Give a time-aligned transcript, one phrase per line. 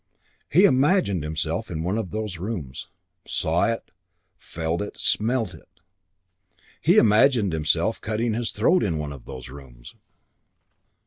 [0.49, 2.87] He imagined himself in one of those rooms,
[3.27, 3.91] saw it,
[4.35, 5.79] felt it, smelt it.
[6.81, 9.93] He imagined himself cutting his throat in one of those rooms.